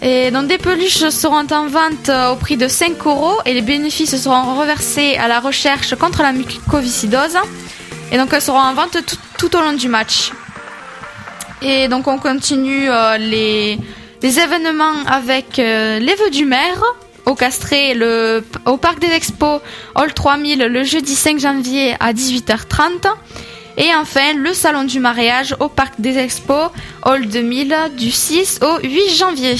[0.00, 4.16] Et donc des peluches seront en vente au prix de 5 euros et les bénéfices
[4.16, 7.36] seront reversés à la recherche contre la mucoviscidose.
[8.10, 10.32] Et donc elles seront en vente tout, tout au long du match.
[11.62, 13.78] Et donc on continue euh, les,
[14.22, 16.82] les événements avec euh, les vœux du maire
[17.26, 19.60] au Castré, le, au Parc des Expos,
[19.94, 23.06] Hall 3000, le jeudi 5 janvier à 18h30.
[23.78, 26.70] Et enfin, le Salon du mariage au Parc des Expos,
[27.04, 29.54] Hall 2000, du 6 au 8 janvier.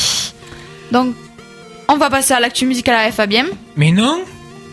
[0.91, 1.15] Donc,
[1.89, 3.47] on va passer à l'actu musicale à Fabien.
[3.77, 4.21] Mais non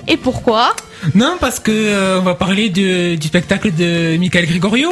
[0.07, 0.75] Et pourquoi?
[1.15, 4.91] Non, parce que euh, on va parler de- du spectacle de Michael Gregorio.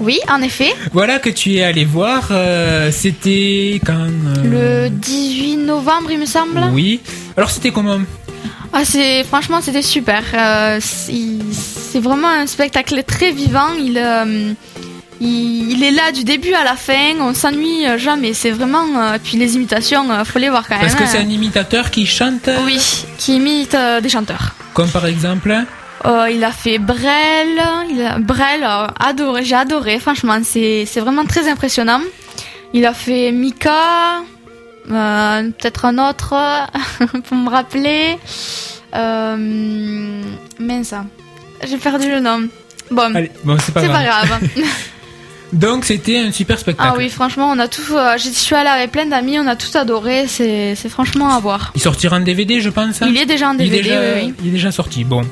[0.00, 2.28] Oui, en effet, Voilà que tu es allé voir.
[2.30, 6.60] euh, c'était quand euh, le 18 novembre, il me semble.
[6.72, 7.00] Oui.
[7.36, 7.98] Alors c'était comment?
[8.72, 10.22] Ah, c'est franchement c'était super.
[10.34, 11.12] Euh, c'est
[11.52, 13.68] c'est vraiment un spectacle très vivant.
[13.78, 14.02] Il,
[15.20, 17.14] il il est là du début à la fin.
[17.20, 18.34] On s'ennuie jamais.
[18.34, 18.84] C'est vraiment.
[19.22, 20.80] puis les imitations, faut les voir quand même.
[20.80, 21.26] Parce que c'est hein.
[21.26, 22.50] un imitateur qui chante?
[22.66, 22.80] Oui,
[23.16, 24.54] qui imite des chanteurs.
[24.74, 25.54] Comme par exemple?
[26.06, 27.48] Euh, il a fait Brel,
[27.90, 32.00] il a, Brel, euh, adoré, j'ai adoré, franchement, c'est vraiment très impressionnant.
[32.74, 34.18] Il a fait Mika,
[34.90, 36.34] euh, peut-être un autre
[37.24, 38.18] pour me rappeler.
[38.94, 39.36] Euh,
[40.58, 40.94] mince,
[41.66, 42.48] j'ai perdu le nom.
[42.90, 43.10] Bon,
[43.58, 43.92] c'est pas grave.
[43.92, 44.40] pas grave.
[45.54, 46.90] Donc c'était un super spectacle.
[46.92, 47.94] ah oui, franchement, on a tout.
[47.96, 50.26] euh, je suis allée avec plein d'amis, on a tout adoré.
[50.26, 51.72] C'est franchement à voir.
[51.76, 53.00] Il sortira en DVD, je pense.
[53.00, 53.06] hein?
[53.08, 54.34] Il est déjà en Il est DVD, déjà, oui, oui.
[54.42, 55.04] il est déjà sorti.
[55.04, 55.22] Bon.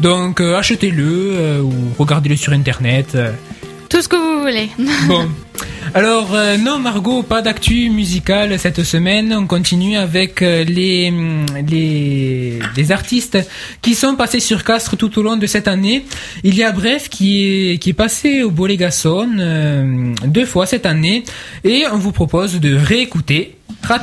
[0.00, 1.04] Donc euh, achetez-le
[1.34, 3.14] euh, ou regardez-le sur internet.
[3.14, 3.32] euh.
[3.88, 4.68] Tout ce que vous voulez.
[5.06, 5.28] Bon.
[5.92, 9.32] Alors, euh, non, Margot, pas d'actu musicale cette semaine.
[9.32, 13.38] On continue avec les, hum, les, les artistes
[13.80, 16.04] qui sont passés sur Castres tout au long de cette année.
[16.42, 19.28] Il y a Bref qui est, qui est passé au Bolégason
[20.26, 21.22] deux fois cette année.
[21.62, 23.54] Et on vous propose de réécouter
[23.84, 24.02] Rats.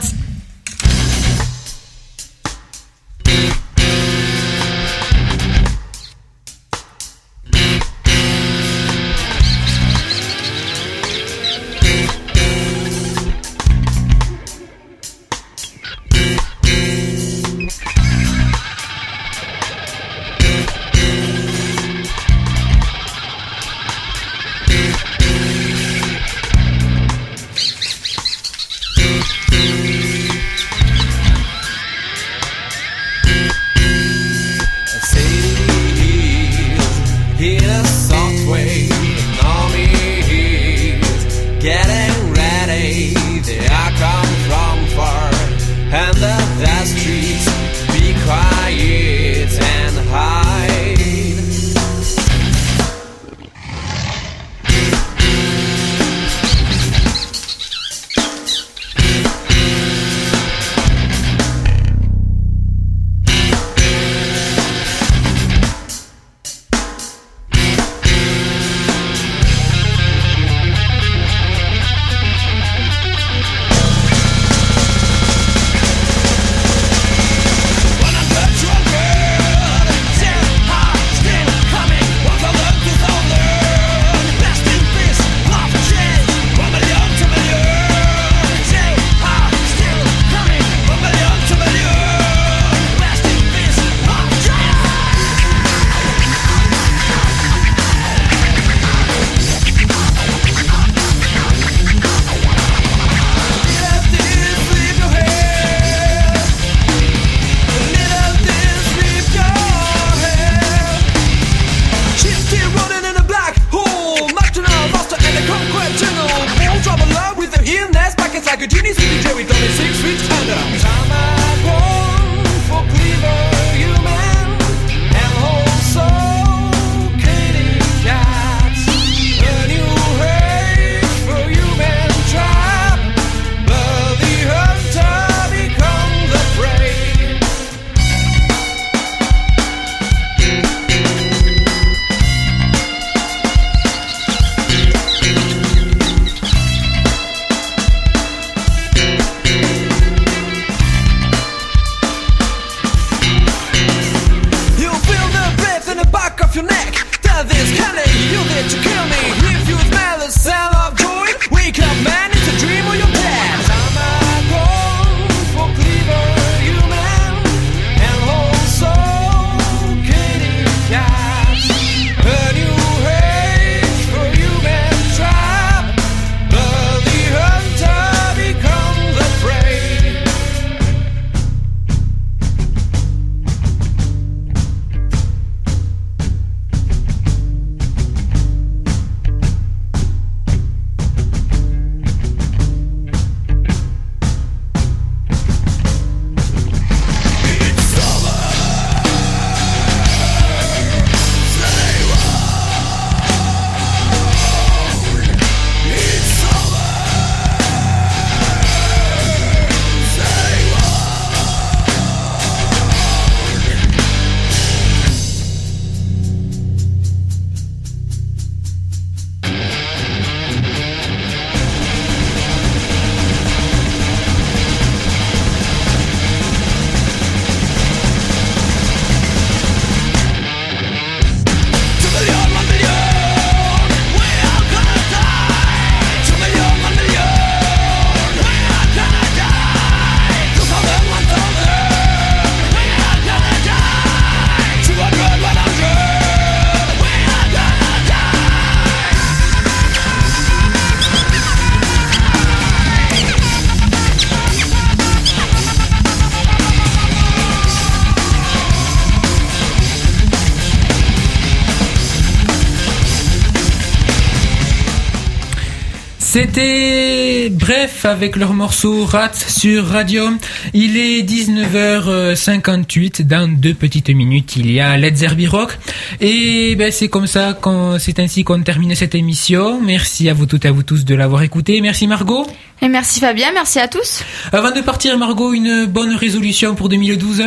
[266.54, 270.32] C'était bref avec leur morceau Rat sur Radio.
[270.74, 273.26] Il est 19h58.
[273.26, 275.78] Dans deux petites minutes, il y a Led Zerbi Rock.
[276.20, 279.80] Et ben, c'est comme ça qu'on, c'est ainsi qu'on termine cette émission.
[279.80, 281.80] Merci à vous toutes et à vous tous de l'avoir écouté.
[281.80, 282.46] Merci Margot.
[282.82, 284.22] Et merci Fabien, merci à tous.
[284.52, 287.44] Avant de partir, Margot, une bonne résolution pour 2012.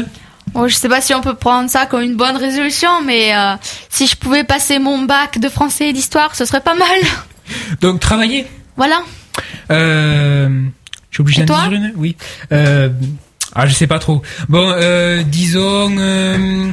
[0.54, 3.56] Bon, je sais pas si on peut prendre ça comme une bonne résolution, mais euh,
[3.90, 6.88] si je pouvais passer mon bac de français et d'histoire, ce serait pas mal.
[7.82, 8.46] Donc, travailler.
[8.76, 9.00] Voilà.
[9.70, 10.48] Euh,
[11.10, 12.16] je suis obligé d'en dire une Oui.
[12.52, 12.88] Euh,
[13.54, 14.22] ah, je sais pas trop.
[14.48, 16.70] Bon, euh, disons euh,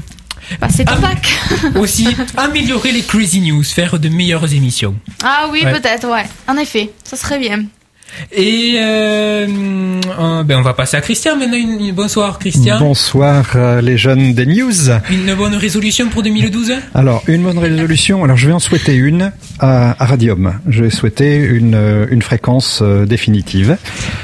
[0.59, 0.99] Passer ton Ah.
[1.01, 1.27] bac.
[1.75, 4.95] aussi améliorer les crazy news, faire de meilleures émissions.
[5.23, 5.71] Ah oui, Ouais.
[5.71, 6.25] peut-être, ouais.
[6.47, 7.63] En effet, ça serait bien.
[8.33, 9.47] Et euh,
[10.19, 11.55] euh, ben on va passer à Christian maintenant.
[11.55, 12.77] Une, une- bonsoir Christian.
[12.77, 14.73] Bonsoir euh, les jeunes des news.
[15.09, 18.21] Une bonne résolution pour 2012 Alors une bonne résolution.
[18.25, 19.31] Alors je vais en souhaiter une
[19.61, 20.53] à, à Radium.
[20.67, 23.77] Je vais souhaiter une, euh, une fréquence euh, définitive.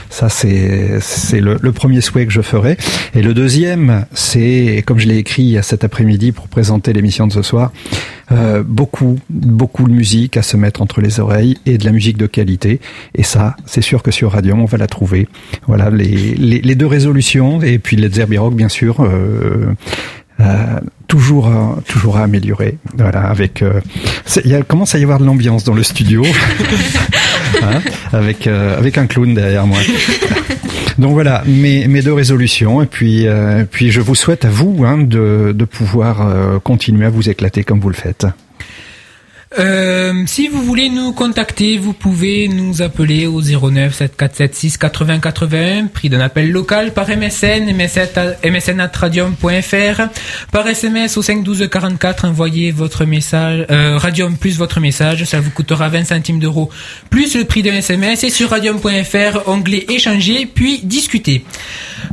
[0.10, 2.76] Ça c'est c'est le, le premier souhait que je ferai.
[3.14, 7.44] Et le deuxième, c'est comme je l'ai écrit cet après-midi pour présenter l'émission de ce
[7.44, 7.72] soir,
[8.32, 12.18] euh, beaucoup beaucoup de musique à se mettre entre les oreilles et de la musique
[12.18, 12.82] de qualité.
[13.16, 15.28] Et ça, c'est sûr que sur Radium on va la trouver.
[15.68, 19.04] Voilà les les, les deux résolutions et puis les Zerbirock bien sûr.
[19.04, 19.76] Euh,
[20.40, 22.78] euh, toujours à, toujours à améliorer.
[22.96, 23.80] Voilà avec euh,
[24.46, 26.24] il commence à y avoir de l'ambiance dans le studio.
[27.64, 27.80] Hein,
[28.12, 29.80] avec euh, avec un clown derrière moi.
[30.98, 32.82] Donc voilà mes, mes deux résolutions.
[32.82, 37.06] Et puis euh, puis je vous souhaite à vous hein, de, de pouvoir euh, continuer
[37.06, 38.28] à vous éclater comme vous le faites
[39.60, 45.88] Euh, si vous voulez nous contacter, vous pouvez nous appeler au 09 7476 80 81,
[45.88, 50.02] prix d'un appel local par MSN, msn@radium.fr,
[50.52, 55.50] par SMS au 512 44, envoyez votre message, euh, Radium plus votre message, ça vous
[55.50, 56.70] coûtera 20 centimes d'euros,
[57.10, 61.44] plus le prix d'un SMS, et sur radium.fr, onglet échanger, puis discuter.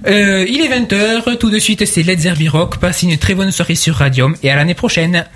[0.06, 3.50] Euh, il est 20h, tout de suite c'est Led Zerbi Rock, passez une très bonne
[3.50, 5.26] soirée sur Radium, et à l'année prochaine.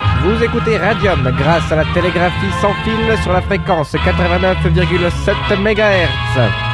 [0.00, 6.67] Vous écoutez Radium grâce à la télégraphie sans fil sur la fréquence 89,7 MHz.